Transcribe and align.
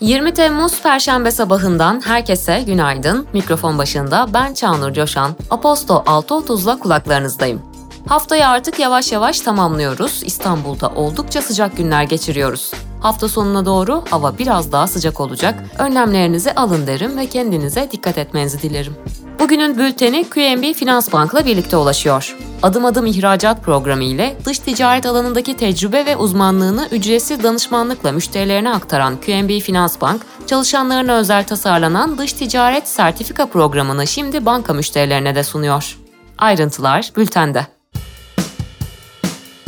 20 0.00 0.34
Temmuz 0.34 0.82
Perşembe 0.82 1.30
sabahından 1.30 2.00
herkese 2.06 2.62
günaydın. 2.66 3.26
Mikrofon 3.32 3.78
başında 3.78 4.26
ben 4.34 4.54
Çağnur 4.54 4.92
Coşan. 4.92 5.36
Aposto 5.50 5.94
6.30'la 5.94 6.78
kulaklarınızdayım. 6.78 7.62
Haftayı 8.06 8.48
artık 8.48 8.78
yavaş 8.78 9.12
yavaş 9.12 9.40
tamamlıyoruz. 9.40 10.22
İstanbul'da 10.24 10.88
oldukça 10.88 11.42
sıcak 11.42 11.76
günler 11.76 12.02
geçiriyoruz. 12.02 12.72
Hafta 13.00 13.28
sonuna 13.28 13.66
doğru 13.66 14.04
hava 14.10 14.38
biraz 14.38 14.72
daha 14.72 14.86
sıcak 14.86 15.20
olacak. 15.20 15.64
Önlemlerinizi 15.78 16.52
alın 16.52 16.86
derim 16.86 17.18
ve 17.18 17.26
kendinize 17.26 17.88
dikkat 17.90 18.18
etmenizi 18.18 18.62
dilerim. 18.62 18.96
Bugünün 19.38 19.78
bülteni 19.78 20.24
QNB 20.30 20.74
Finans 20.74 21.12
Bank'la 21.12 21.46
birlikte 21.46 21.76
ulaşıyor. 21.76 22.36
Adım 22.62 22.84
adım 22.84 23.06
ihracat 23.06 23.64
programı 23.64 24.04
ile 24.04 24.36
dış 24.44 24.58
ticaret 24.58 25.06
alanındaki 25.06 25.56
tecrübe 25.56 26.06
ve 26.06 26.16
uzmanlığını 26.16 26.88
ücretsiz 26.92 27.42
danışmanlıkla 27.42 28.12
müşterilerine 28.12 28.70
aktaran 28.70 29.16
QNB 29.20 29.60
Finans 29.60 30.00
Bank, 30.00 30.22
çalışanlarına 30.46 31.18
özel 31.18 31.46
tasarlanan 31.46 32.18
dış 32.18 32.32
ticaret 32.32 32.88
sertifika 32.88 33.46
programını 33.46 34.06
şimdi 34.06 34.46
banka 34.46 34.72
müşterilerine 34.72 35.34
de 35.34 35.44
sunuyor. 35.44 35.98
Ayrıntılar 36.38 37.10
bültende. 37.16 37.66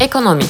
Ekonomi 0.00 0.44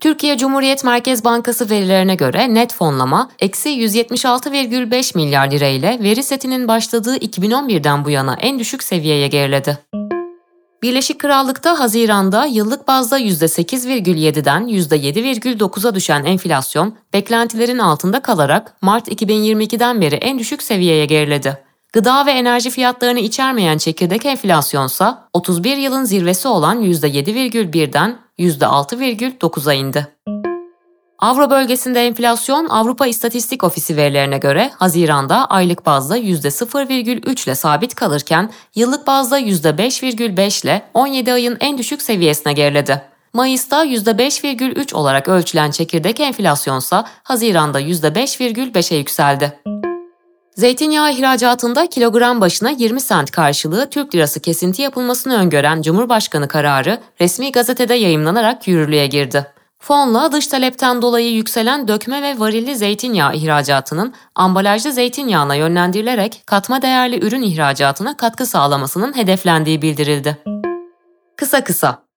Türkiye 0.00 0.38
Cumhuriyet 0.38 0.84
Merkez 0.84 1.24
Bankası 1.24 1.70
verilerine 1.70 2.14
göre 2.14 2.54
net 2.54 2.74
fonlama 2.74 3.30
eksi 3.38 3.68
176,5 3.68 5.16
milyar 5.16 5.50
lira 5.50 5.66
ile 5.66 5.98
veri 6.02 6.22
setinin 6.22 6.68
başladığı 6.68 7.16
2011'den 7.16 8.04
bu 8.04 8.10
yana 8.10 8.36
en 8.40 8.58
düşük 8.58 8.82
seviyeye 8.82 9.28
geriledi. 9.28 9.78
Birleşik 10.82 11.18
Krallık'ta 11.18 11.80
Haziran'da 11.80 12.44
yıllık 12.44 12.88
bazda 12.88 13.20
%8,7'den 13.20 14.68
%7,9'a 14.68 15.94
düşen 15.94 16.24
enflasyon 16.24 16.94
beklentilerin 17.12 17.78
altında 17.78 18.20
kalarak 18.20 18.82
Mart 18.82 19.08
2022'den 19.08 20.00
beri 20.00 20.14
en 20.14 20.38
düşük 20.38 20.62
seviyeye 20.62 21.06
geriledi. 21.06 21.58
Gıda 21.92 22.26
ve 22.26 22.30
enerji 22.30 22.70
fiyatlarını 22.70 23.20
içermeyen 23.20 23.78
çekirdek 23.78 24.26
enflasyonsa 24.26 25.28
31 25.32 25.76
yılın 25.76 26.04
zirvesi 26.04 26.48
olan 26.48 26.82
%7,1'den 26.82 28.27
%6,9'a 28.38 29.74
indi. 29.74 30.06
Avro 31.18 31.50
bölgesinde 31.50 32.06
enflasyon 32.06 32.68
Avrupa 32.68 33.06
İstatistik 33.06 33.64
Ofisi 33.64 33.96
verilerine 33.96 34.38
göre 34.38 34.70
Haziran'da 34.76 35.46
aylık 35.46 35.86
bazda 35.86 36.18
%0,3 36.18 37.44
ile 37.44 37.54
sabit 37.54 37.94
kalırken 37.94 38.50
yıllık 38.74 39.06
bazda 39.06 39.40
%5,5 39.40 40.64
ile 40.64 40.82
17 40.94 41.32
ayın 41.32 41.56
en 41.60 41.78
düşük 41.78 42.02
seviyesine 42.02 42.52
geriledi. 42.52 43.02
Mayıs'ta 43.32 43.84
%5,3 43.84 44.94
olarak 44.94 45.28
ölçülen 45.28 45.70
çekirdek 45.70 46.20
enflasyonsa 46.20 47.04
Haziran'da 47.22 47.80
%5,5'e 47.80 48.96
yükseldi. 48.96 49.60
Zeytinyağı 50.58 51.12
ihracatında 51.12 51.86
kilogram 51.86 52.40
başına 52.40 52.70
20 52.70 53.00
sent 53.00 53.30
karşılığı 53.30 53.90
Türk 53.90 54.14
lirası 54.14 54.40
kesinti 54.40 54.82
yapılmasını 54.82 55.36
öngören 55.36 55.82
Cumhurbaşkanı 55.82 56.48
kararı 56.48 57.00
resmi 57.20 57.52
gazetede 57.52 57.94
yayımlanarak 57.94 58.68
yürürlüğe 58.68 59.06
girdi. 59.06 59.46
Fonla 59.78 60.32
dış 60.32 60.46
talepten 60.46 61.02
dolayı 61.02 61.32
yükselen 61.32 61.88
dökme 61.88 62.22
ve 62.22 62.40
varilli 62.40 62.76
zeytinyağı 62.76 63.34
ihracatının 63.34 64.14
ambalajlı 64.34 64.92
zeytinyağına 64.92 65.54
yönlendirilerek 65.54 66.42
katma 66.46 66.82
değerli 66.82 67.26
ürün 67.26 67.42
ihracatına 67.42 68.16
katkı 68.16 68.46
sağlamasının 68.46 69.16
hedeflendiği 69.16 69.82
bildirildi. 69.82 70.38
Kısa 71.36 71.64
kısa 71.64 72.07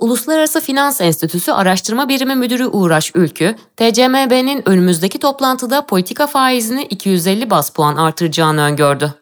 Uluslararası 0.00 0.60
Finans 0.60 1.00
Enstitüsü 1.00 1.52
Araştırma 1.52 2.08
Birimi 2.08 2.34
Müdürü 2.34 2.66
Uğraş 2.66 3.12
Ülkü, 3.14 3.56
TCMB'nin 3.76 4.68
önümüzdeki 4.68 5.18
toplantıda 5.18 5.86
politika 5.86 6.26
faizini 6.26 6.82
250 6.82 7.50
bas 7.50 7.70
puan 7.70 7.96
artıracağını 7.96 8.62
öngördü. 8.62 9.14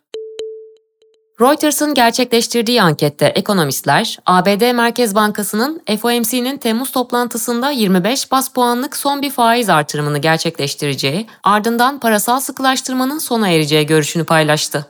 Reuters'ın 1.41 1.95
gerçekleştirdiği 1.95 2.83
ankette 2.83 3.27
ekonomistler, 3.27 4.19
ABD 4.27 4.73
Merkez 4.73 5.15
Bankası'nın 5.15 5.83
FOMC'nin 6.01 6.59
Temmuz 6.59 6.91
toplantısında 6.91 7.71
25 7.71 8.33
bas 8.33 8.49
puanlık 8.49 8.97
son 8.97 9.23
bir 9.23 9.31
faiz 9.31 9.69
artırımını 9.69 10.19
gerçekleştireceği, 10.19 11.27
ardından 11.43 12.01
parasal 12.01 12.41
sıkılaştırmanın 12.41 13.19
sona 13.19 13.49
ereceği 13.49 13.87
görüşünü 13.87 14.25
paylaştı. 14.25 14.87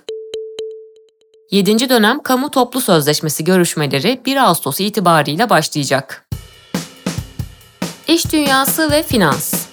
7. 1.50 1.88
dönem 1.88 2.22
kamu 2.22 2.50
toplu 2.50 2.80
sözleşmesi 2.80 3.44
görüşmeleri 3.44 4.20
1 4.26 4.36
Ağustos 4.36 4.80
itibarıyla 4.80 5.50
başlayacak. 5.50 6.28
İş 8.08 8.32
dünyası 8.32 8.90
ve 8.90 9.02
finans 9.02 9.66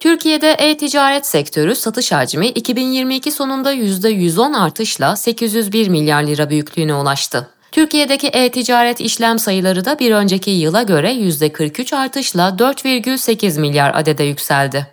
Türkiye'de 0.00 0.50
e-ticaret 0.52 1.26
sektörü 1.26 1.74
satış 1.74 2.12
hacmi 2.12 2.46
2022 2.46 3.32
sonunda 3.32 3.74
%110 3.74 4.56
artışla 4.56 5.16
801 5.16 5.88
milyar 5.88 6.22
lira 6.22 6.50
büyüklüğüne 6.50 6.94
ulaştı. 6.94 7.50
Türkiye'deki 7.72 8.26
e-ticaret 8.26 9.00
işlem 9.00 9.38
sayıları 9.38 9.84
da 9.84 9.98
bir 9.98 10.12
önceki 10.12 10.50
yıla 10.50 10.82
göre 10.82 11.12
%43 11.12 11.96
artışla 11.96 12.48
4,8 12.58 13.60
milyar 13.60 13.92
adede 13.94 14.24
yükseldi. 14.24 14.86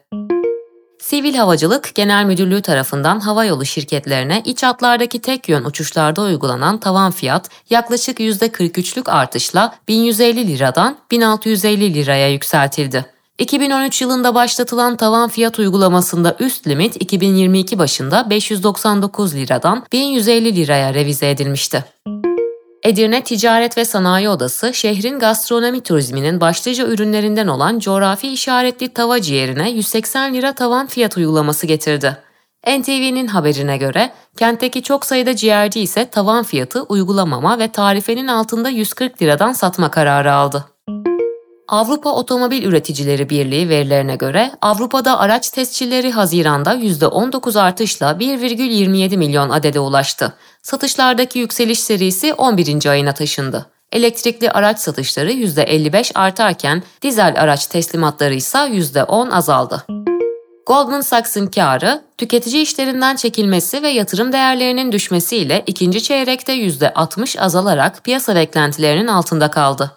Sivil 1.00 1.36
Havacılık 1.36 1.96
Genel 1.96 2.26
Müdürlüğü 2.26 2.62
tarafından 2.62 3.20
havayolu 3.20 3.66
şirketlerine 3.66 4.42
iç 4.46 4.64
hatlardaki 4.64 5.20
tek 5.20 5.50
yön 5.50 5.64
uçuşlarda 5.66 6.22
uygulanan 6.22 6.78
tavan 6.78 7.12
fiyat 7.12 7.50
yaklaşık 7.70 8.20
%43'lük 8.20 9.12
artışla 9.12 9.76
1150 9.88 10.48
liradan 10.48 10.98
1650 11.12 11.94
liraya 11.94 12.32
yükseltildi. 12.32 13.06
2013 13.38 14.02
yılında 14.02 14.36
başlatılan 14.36 14.98
tavan 14.98 15.30
fiyat 15.30 15.60
uygulamasında 15.60 16.36
üst 16.40 16.68
limit 16.68 17.02
2022 17.02 17.80
başında 17.80 18.30
599 18.30 19.36
liradan 19.36 19.86
1150 19.92 20.56
liraya 20.56 20.94
revize 20.94 21.30
edilmişti. 21.30 21.86
Edirne 22.88 23.24
Ticaret 23.24 23.78
ve 23.78 23.86
Sanayi 23.86 24.30
Odası, 24.30 24.74
şehrin 24.74 25.20
gastronomi 25.20 25.82
turizminin 25.82 26.42
başlıca 26.42 26.88
ürünlerinden 26.88 27.48
olan 27.48 27.80
coğrafi 27.80 28.28
işaretli 28.28 28.94
tava 28.94 29.22
ciğerine 29.22 29.70
180 29.72 30.34
lira 30.34 30.54
tavan 30.54 30.88
fiyat 30.88 31.18
uygulaması 31.18 31.68
getirdi. 31.68 32.18
NTV'nin 32.68 33.28
haberine 33.28 33.78
göre 33.78 34.12
kentteki 34.38 34.84
çok 34.84 35.06
sayıda 35.06 35.36
ciğerci 35.36 35.82
ise 35.82 36.10
tavan 36.10 36.44
fiyatı 36.44 36.84
uygulamama 36.84 37.60
ve 37.60 37.72
tarifenin 37.72 38.28
altında 38.28 38.70
140 38.70 39.22
liradan 39.22 39.54
satma 39.54 39.92
kararı 39.92 40.34
aldı. 40.34 40.66
Avrupa 41.68 42.10
Otomobil 42.10 42.64
Üreticileri 42.64 43.30
Birliği 43.30 43.70
verilerine 43.70 44.16
göre 44.16 44.52
Avrupa'da 44.62 45.20
araç 45.20 45.50
tescilleri 45.50 46.12
Haziran'da 46.12 46.76
%19 46.76 47.60
artışla 47.60 48.12
1,27 48.12 49.18
milyon 49.18 49.50
adede 49.50 49.80
ulaştı. 49.80 50.34
Satışlardaki 50.62 51.40
yükseliş 51.40 51.80
serisi 51.80 52.34
11. 52.34 52.86
ayına 52.86 53.14
taşındı. 53.14 53.66
Elektrikli 53.92 54.52
araç 54.52 54.80
satışları 54.80 55.32
%55 55.32 56.12
artarken 56.16 56.84
dizel 57.02 57.36
araç 57.38 57.68
teslimatları 57.68 58.34
ise 58.34 58.58
%10 58.58 59.32
azaldı. 59.32 59.86
Goldman 60.66 61.02
Sachs'ın 61.02 61.48
karı, 61.48 62.02
tüketici 62.18 62.62
işlerinden 62.62 63.16
çekilmesi 63.16 63.84
ve 63.84 63.90
yatırım 63.90 64.34
değerlerinin 64.34 64.92
düşmesiyle 64.92 65.64
ikinci 65.68 66.04
çeyrekte 66.04 66.54
%60 66.54 67.40
azalarak 67.40 68.04
piyasa 68.04 68.36
beklentilerinin 68.36 69.08
altında 69.08 69.52
kaldı. 69.52 69.97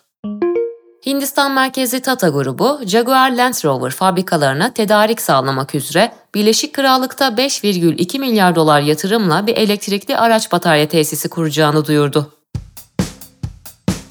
Hindistan 1.07 1.53
merkezli 1.53 2.01
Tata 2.01 2.29
grubu, 2.29 2.81
Jaguar 2.87 3.31
Land 3.31 3.65
Rover 3.65 3.91
fabrikalarına 3.91 4.73
tedarik 4.73 5.21
sağlamak 5.21 5.75
üzere 5.75 6.13
Birleşik 6.35 6.75
Krallık'ta 6.75 7.29
5,2 7.29 8.19
milyar 8.19 8.55
dolar 8.55 8.81
yatırımla 8.81 9.47
bir 9.47 9.57
elektrikli 9.57 10.17
araç 10.17 10.53
batarya 10.53 10.89
tesisi 10.89 11.29
kuracağını 11.29 11.87
duyurdu. 11.87 12.33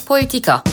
Politika 0.06 0.64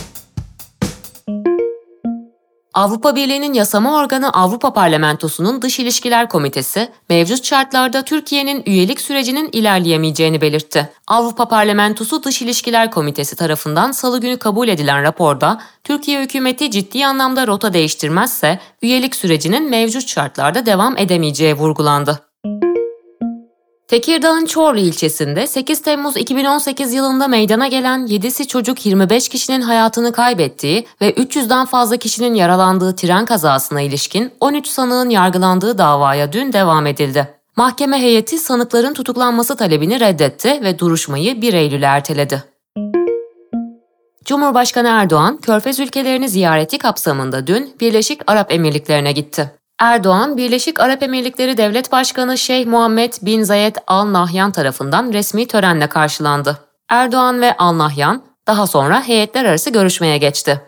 Avrupa 2.76 3.17
Birliği'nin 3.17 3.55
yasama 3.55 3.96
organı 3.96 4.31
Avrupa 4.31 4.73
Parlamentosu'nun 4.73 5.62
Dış 5.62 5.78
İlişkiler 5.78 6.28
Komitesi, 6.28 6.88
mevcut 7.08 7.44
şartlarda 7.44 8.02
Türkiye'nin 8.02 8.62
üyelik 8.67 9.00
sürecinin 9.00 9.49
ilerleyemeyeceğini 9.52 10.40
belirtti. 10.40 10.90
Avrupa 11.06 11.49
Parlamentosu 11.49 12.23
Dış 12.23 12.43
İlişkiler 12.43 12.90
Komitesi 12.90 13.37
tarafından 13.37 13.93
salı 13.93 14.20
günü 14.20 14.37
kabul 14.37 14.69
edilen 14.69 15.02
raporda, 15.02 15.61
Türkiye 15.84 16.23
hükümeti 16.23 16.70
ciddi 16.70 17.06
anlamda 17.06 17.46
rota 17.46 17.73
değiştirmezse 17.73 18.61
üyelik 18.82 19.17
sürecinin 19.17 19.70
mevcut 19.70 20.08
şartlarda 20.08 20.67
devam 20.67 20.99
edemeyeceği 20.99 21.55
vurgulandı. 21.55 22.25
Tekirdağ'ın 23.88 24.46
Çorlu 24.46 24.78
ilçesinde 24.78 25.46
8 25.46 25.82
Temmuz 25.82 26.16
2018 26.16 26.92
yılında 26.92 27.28
meydana 27.28 27.68
gelen 27.68 28.06
7'si 28.06 28.46
çocuk 28.46 28.86
25 28.86 29.28
kişinin 29.28 29.60
hayatını 29.60 30.12
kaybettiği 30.12 30.86
ve 31.00 31.10
300'den 31.10 31.66
fazla 31.66 31.96
kişinin 31.96 32.34
yaralandığı 32.34 32.96
tren 32.96 33.24
kazasına 33.24 33.80
ilişkin 33.80 34.32
13 34.40 34.66
sanığın 34.66 35.10
yargılandığı 35.10 35.78
davaya 35.78 36.32
dün 36.32 36.52
devam 36.52 36.86
edildi. 36.86 37.28
Mahkeme 37.56 37.98
heyeti 37.98 38.38
sanıkların 38.38 38.94
tutuklanması 38.94 39.56
talebini 39.56 40.00
reddetti 40.00 40.60
ve 40.62 40.78
duruşmayı 40.78 41.42
1 41.42 41.54
Eylül'e 41.54 41.86
erteledi. 41.86 42.44
Cumhurbaşkanı 44.24 44.88
Erdoğan, 44.88 45.36
Körfez 45.36 45.80
ülkelerini 45.80 46.28
ziyareti 46.28 46.78
kapsamında 46.78 47.46
dün 47.46 47.76
Birleşik 47.80 48.20
Arap 48.26 48.52
Emirlikleri'ne 48.52 49.12
gitti. 49.12 49.50
Erdoğan, 49.78 50.37
Birleşik 50.37 50.81
Arap 50.81 51.02
Emirlikleri 51.02 51.56
Devlet 51.56 51.93
Başkanı 51.93 52.38
Şeyh 52.38 52.67
Muhammed 52.67 53.12
bin 53.23 53.43
Zayed 53.43 53.76
Al 53.87 54.12
Nahyan 54.12 54.52
tarafından 54.52 55.12
resmi 55.12 55.46
törenle 55.46 55.87
karşılandı. 55.87 56.58
Erdoğan 56.88 57.40
ve 57.40 57.56
Al 57.56 57.78
Nahyan 57.78 58.23
daha 58.46 58.67
sonra 58.67 59.02
heyetler 59.02 59.44
arası 59.44 59.70
görüşmeye 59.70 60.19
geçti. 60.19 60.61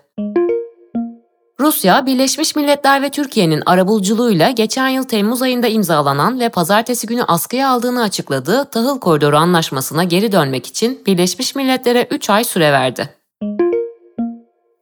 Rusya, 1.60 2.06
Birleşmiş 2.06 2.56
Milletler 2.56 3.02
ve 3.02 3.10
Türkiye'nin 3.10 3.62
arabuluculuğuyla 3.66 4.50
geçen 4.50 4.88
yıl 4.88 5.04
Temmuz 5.04 5.42
ayında 5.42 5.66
imzalanan 5.66 6.40
ve 6.40 6.48
pazartesi 6.48 7.06
günü 7.06 7.22
askıya 7.22 7.70
aldığını 7.70 8.02
açıkladığı 8.02 8.64
Tahıl 8.64 9.00
Koridoru 9.00 9.36
Anlaşması'na 9.36 10.04
geri 10.04 10.32
dönmek 10.32 10.66
için 10.66 11.02
Birleşmiş 11.06 11.54
Milletler'e 11.54 12.08
3 12.10 12.30
ay 12.30 12.44
süre 12.44 12.72
verdi. 12.72 13.17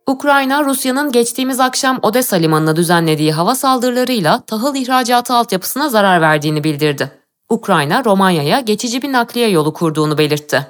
Ukrayna, 0.09 0.65
Rusya'nın 0.65 1.13
geçtiğimiz 1.13 1.61
akşam 1.61 1.99
Odessa 2.03 2.37
limanına 2.37 2.77
düzenlediği 2.77 3.33
hava 3.33 3.55
saldırılarıyla 3.55 4.41
tahıl 4.41 4.75
ihracatı 4.75 5.35
altyapısına 5.35 5.89
zarar 5.89 6.21
verdiğini 6.21 6.65
bildirdi. 6.65 7.11
Ukrayna, 7.51 8.05
Romanya'ya 8.05 8.61
geçici 8.61 9.03
bir 9.03 9.13
nakliye 9.13 9.49
yolu 9.49 9.73
kurduğunu 9.73 10.19
belirtti. 10.19 10.67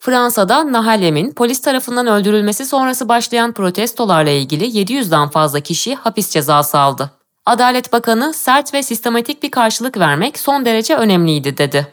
Fransa'da 0.00 0.72
Nahalem'in 0.72 1.32
polis 1.32 1.60
tarafından 1.60 2.06
öldürülmesi 2.06 2.66
sonrası 2.66 3.08
başlayan 3.08 3.52
protestolarla 3.52 4.30
ilgili 4.30 4.64
700'den 4.64 5.28
fazla 5.28 5.60
kişi 5.60 5.94
hapis 5.94 6.30
cezası 6.30 6.78
aldı. 6.78 7.10
Adalet 7.46 7.92
Bakanı 7.92 8.34
sert 8.34 8.74
ve 8.74 8.82
sistematik 8.82 9.42
bir 9.42 9.50
karşılık 9.50 9.98
vermek 9.98 10.38
son 10.38 10.64
derece 10.64 10.96
önemliydi 10.96 11.58
dedi. 11.58 11.86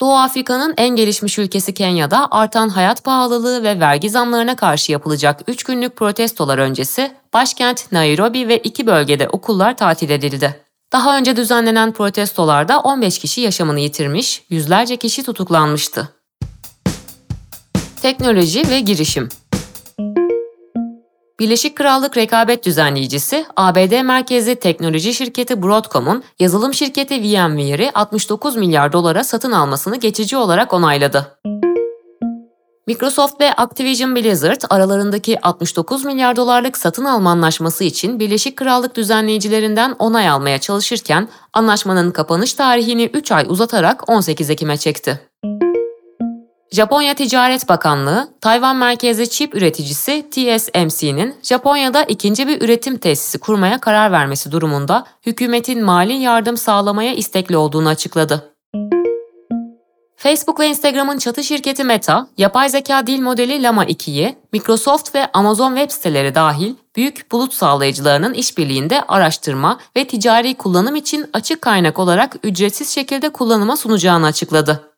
Doğu 0.00 0.16
Afrika'nın 0.16 0.74
en 0.76 0.96
gelişmiş 0.96 1.38
ülkesi 1.38 1.74
Kenya'da 1.74 2.28
artan 2.30 2.68
hayat 2.68 3.04
pahalılığı 3.04 3.62
ve 3.62 3.80
vergi 3.80 4.10
zamlarına 4.10 4.56
karşı 4.56 4.92
yapılacak 4.92 5.40
3 5.46 5.64
günlük 5.64 5.96
protestolar 5.96 6.58
öncesi 6.58 7.12
başkent 7.32 7.92
Nairobi 7.92 8.48
ve 8.48 8.58
iki 8.58 8.86
bölgede 8.86 9.28
okullar 9.28 9.76
tatil 9.76 10.10
edildi. 10.10 10.60
Daha 10.92 11.18
önce 11.18 11.36
düzenlenen 11.36 11.92
protestolarda 11.92 12.80
15 12.80 13.18
kişi 13.18 13.40
yaşamını 13.40 13.80
yitirmiş, 13.80 14.42
yüzlerce 14.50 14.96
kişi 14.96 15.22
tutuklanmıştı. 15.22 16.08
Teknoloji 18.02 18.68
ve 18.68 18.80
girişim 18.80 19.28
Birleşik 21.40 21.76
Krallık 21.76 22.16
rekabet 22.16 22.64
düzenleyicisi 22.64 23.46
ABD 23.56 24.02
merkezli 24.02 24.56
teknoloji 24.56 25.14
şirketi 25.14 25.62
Broadcom'un 25.62 26.22
yazılım 26.38 26.74
şirketi 26.74 27.14
VMware'i 27.22 27.90
69 27.94 28.56
milyar 28.56 28.92
dolara 28.92 29.24
satın 29.24 29.52
almasını 29.52 29.96
geçici 29.96 30.36
olarak 30.36 30.72
onayladı. 30.72 31.38
Microsoft 32.86 33.40
ve 33.40 33.52
Activision 33.52 34.16
Blizzard 34.16 34.60
aralarındaki 34.70 35.40
69 35.46 36.04
milyar 36.04 36.36
dolarlık 36.36 36.76
satın 36.76 37.04
alma 37.04 37.30
anlaşması 37.30 37.84
için 37.84 38.20
Birleşik 38.20 38.56
Krallık 38.56 38.96
düzenleyicilerinden 38.96 39.96
onay 39.98 40.28
almaya 40.28 40.58
çalışırken 40.58 41.28
anlaşmanın 41.52 42.10
kapanış 42.10 42.54
tarihini 42.54 43.04
3 43.04 43.32
ay 43.32 43.44
uzatarak 43.48 44.10
18 44.10 44.50
Ekim'e 44.50 44.76
çekti. 44.76 45.29
Japonya 46.72 47.14
Ticaret 47.14 47.68
Bakanlığı, 47.68 48.28
Tayvan 48.40 48.76
merkezli 48.76 49.30
çip 49.30 49.54
üreticisi 49.54 50.26
TSMC'nin 50.30 51.34
Japonya'da 51.42 52.02
ikinci 52.02 52.48
bir 52.48 52.62
üretim 52.62 52.98
tesisi 52.98 53.38
kurmaya 53.38 53.80
karar 53.80 54.12
vermesi 54.12 54.52
durumunda 54.52 55.04
hükümetin 55.26 55.84
mali 55.84 56.12
yardım 56.12 56.56
sağlamaya 56.56 57.14
istekli 57.14 57.56
olduğunu 57.56 57.88
açıkladı. 57.88 58.54
Facebook 60.16 60.60
ve 60.60 60.66
Instagram'ın 60.66 61.18
çatı 61.18 61.44
şirketi 61.44 61.84
Meta, 61.84 62.26
yapay 62.38 62.68
zeka 62.68 63.06
dil 63.06 63.20
modeli 63.20 63.62
Llama 63.62 63.84
2'yi 63.84 64.36
Microsoft 64.52 65.14
ve 65.14 65.26
Amazon 65.32 65.76
web 65.76 65.90
siteleri 65.90 66.34
dahil 66.34 66.74
büyük 66.96 67.32
bulut 67.32 67.54
sağlayıcılarının 67.54 68.34
işbirliğinde 68.34 69.02
araştırma 69.08 69.78
ve 69.96 70.06
ticari 70.06 70.54
kullanım 70.54 70.96
için 70.96 71.30
açık 71.32 71.62
kaynak 71.62 71.98
olarak 71.98 72.36
ücretsiz 72.42 72.90
şekilde 72.90 73.28
kullanıma 73.28 73.76
sunacağını 73.76 74.26
açıkladı. 74.26 74.89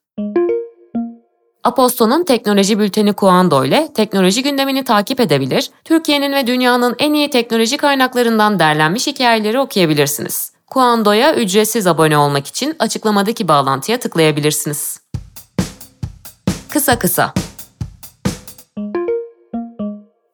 Aposto'nun 1.64 2.24
teknoloji 2.24 2.78
bülteni 2.78 3.12
Kuando 3.12 3.64
ile 3.64 3.88
teknoloji 3.94 4.42
gündemini 4.42 4.84
takip 4.84 5.20
edebilir, 5.20 5.70
Türkiye'nin 5.84 6.32
ve 6.32 6.46
dünyanın 6.46 6.96
en 6.98 7.12
iyi 7.14 7.30
teknoloji 7.30 7.76
kaynaklarından 7.76 8.58
derlenmiş 8.58 9.06
hikayeleri 9.06 9.58
okuyabilirsiniz. 9.58 10.52
Kuando'ya 10.66 11.34
ücretsiz 11.34 11.86
abone 11.86 12.18
olmak 12.18 12.46
için 12.46 12.76
açıklamadaki 12.78 13.48
bağlantıya 13.48 13.98
tıklayabilirsiniz. 13.98 15.00
Kısa 16.68 16.98
kısa 16.98 17.34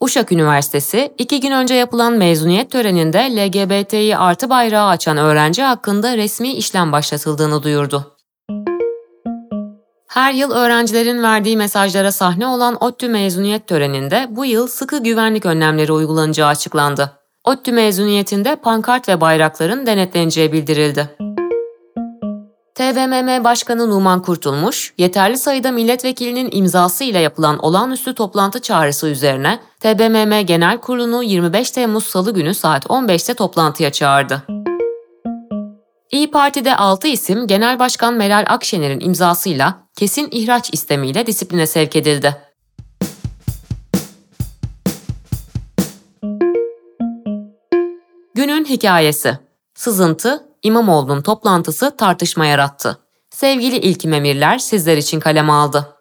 Uşak 0.01 0.33
Üniversitesi, 0.33 1.13
iki 1.19 1.41
gün 1.41 1.53
önce 1.53 1.75
yapılan 1.75 2.13
mezuniyet 2.13 2.71
töreninde 2.71 3.19
LGBTİ 3.19 4.17
artı 4.17 4.51
bayrağı 4.51 4.89
açan 4.89 5.17
öğrenci 5.17 5.63
hakkında 5.63 6.17
resmi 6.17 6.53
işlem 6.53 6.93
başlatıldığını 6.93 7.63
duyurdu. 7.63 8.18
Her 10.09 10.33
yıl 10.33 10.51
öğrencilerin 10.51 11.23
verdiği 11.23 11.57
mesajlara 11.57 12.13
sahne 12.13 12.47
olan 12.47 12.85
ODTÜ 12.85 13.09
mezuniyet 13.09 13.67
töreninde 13.67 14.27
bu 14.31 14.45
yıl 14.45 14.67
sıkı 14.67 15.03
güvenlik 15.03 15.47
önlemleri 15.47 15.93
uygulanacağı 15.93 16.49
açıklandı. 16.49 17.13
ODTÜ 17.45 17.73
mezuniyetinde 17.73 18.57
pankart 18.57 19.09
ve 19.09 19.21
bayrakların 19.21 19.87
denetleneceği 19.87 20.53
bildirildi. 20.53 21.17
TBMM 22.75 23.45
Başkanı 23.45 23.91
Numan 23.91 24.23
Kurtulmuş, 24.23 24.95
yeterli 24.99 25.39
sayıda 25.39 25.73
milletvekilinin 25.73 26.49
imzası 26.53 27.05
ile 27.05 27.19
yapılan 27.19 27.59
olağanüstü 27.59 28.15
toplantı 28.15 28.61
çağrısı 28.63 29.09
üzerine 29.09 29.61
TBMM 29.81 30.41
Genel 30.41 30.79
Kurulu'nu 30.79 31.23
25 31.23 31.71
Temmuz 31.71 32.05
Salı 32.05 32.35
günü 32.35 32.55
saat 32.55 32.87
15'te 32.87 33.35
toplantıya 33.35 33.93
çağırdı. 33.93 34.43
İyi 36.13 36.31
Parti'de 36.31 36.77
6 36.77 37.09
isim 37.09 37.47
Genel 37.47 37.79
Başkan 37.79 38.15
Meral 38.15 38.45
Akşener'in 38.49 39.01
imzasıyla 39.01 39.89
kesin 39.97 40.29
ihraç 40.31 40.71
istemiyle 40.73 41.27
disipline 41.27 41.67
sevk 41.67 41.97
edildi. 41.97 42.37
Günün 48.35 48.65
hikayesi. 48.65 49.39
Sızıntı, 49.75 50.49
İmamoğlu'nun 50.63 51.23
toplantısı 51.23 51.97
tartışma 51.97 52.47
yarattı. 52.47 52.99
Sevgili 53.31 53.77
ilkim 53.77 54.13
emirler 54.13 54.59
sizler 54.59 54.97
için 54.97 55.21
kaleme 55.21 55.53
aldı. 55.53 55.98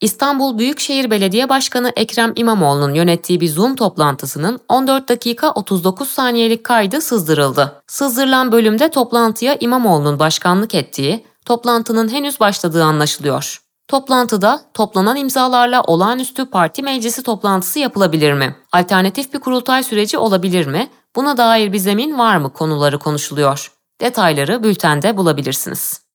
İstanbul 0.00 0.58
Büyükşehir 0.58 1.10
Belediye 1.10 1.48
Başkanı 1.48 1.92
Ekrem 1.96 2.32
İmamoğlu'nun 2.36 2.94
yönettiği 2.94 3.40
bir 3.40 3.48
Zoom 3.48 3.76
toplantısının 3.76 4.60
14 4.68 5.08
dakika 5.08 5.50
39 5.50 6.08
saniyelik 6.08 6.64
kaydı 6.64 7.00
sızdırıldı. 7.00 7.82
Sızdırılan 7.86 8.52
bölümde 8.52 8.90
toplantıya 8.90 9.56
İmamoğlu'nun 9.60 10.18
başkanlık 10.18 10.74
ettiği, 10.74 11.26
toplantının 11.44 12.08
henüz 12.08 12.40
başladığı 12.40 12.84
anlaşılıyor. 12.84 13.62
Toplantıda 13.88 14.60
toplanan 14.74 15.16
imzalarla 15.16 15.82
olağanüstü 15.82 16.46
parti 16.46 16.82
meclisi 16.82 17.22
toplantısı 17.22 17.78
yapılabilir 17.78 18.32
mi? 18.32 18.56
Alternatif 18.72 19.34
bir 19.34 19.38
kurultay 19.38 19.82
süreci 19.82 20.18
olabilir 20.18 20.66
mi? 20.66 20.90
Buna 21.16 21.36
dair 21.36 21.72
bir 21.72 21.78
zemin 21.78 22.18
var 22.18 22.36
mı 22.36 22.52
konuları 22.52 22.98
konuşuluyor. 22.98 23.72
Detayları 24.00 24.62
bültende 24.62 25.16
bulabilirsiniz. 25.16 26.07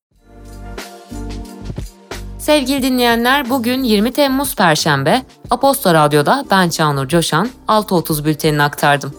Sevgili 2.44 2.82
dinleyenler 2.82 3.50
bugün 3.50 3.84
20 3.84 4.12
Temmuz 4.12 4.56
Perşembe 4.56 5.22
Aposto 5.50 5.94
Radyo'da 5.94 6.46
ben 6.52 6.70
Çağnur 6.70 7.08
Coşan 7.08 7.50
6.30 7.68 8.26
bültenini 8.26 8.64
aktardım. 8.64 9.14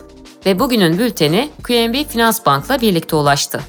Ve 0.47 0.59
bugünün 0.59 0.99
bülteni 0.99 1.51
QNB 1.63 2.09
Finans 2.09 2.47
Bank'la 2.47 2.81
birlikte 2.81 3.17
ulaştı. 3.17 3.61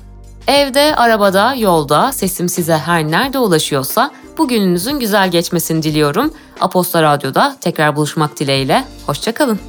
Evde, 0.47 0.95
arabada, 0.95 1.53
yolda 1.53 2.11
sesim 2.11 2.49
size 2.49 2.77
her 2.77 3.03
nerede 3.03 3.39
ulaşıyorsa 3.39 4.11
bugününüzün 4.37 4.99
güzel 4.99 5.31
geçmesini 5.31 5.83
diliyorum. 5.83 6.33
Aposto 6.61 7.01
Radyo'da 7.01 7.57
tekrar 7.61 7.95
buluşmak 7.95 8.39
dileğiyle. 8.39 8.83
Hoşçakalın. 9.05 9.59